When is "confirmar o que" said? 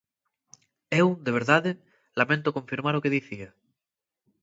2.57-3.13